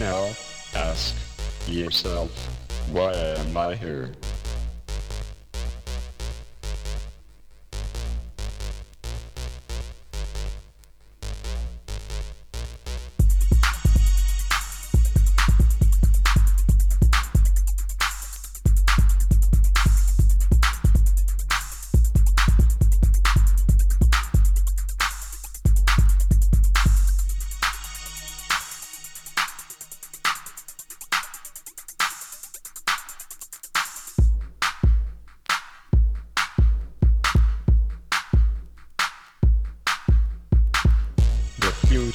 [0.00, 0.30] Now,
[0.74, 1.14] ask
[1.68, 2.30] yourself,
[2.90, 4.12] why am I here?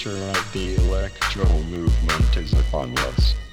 [0.06, 3.45] the electro movement is upon us.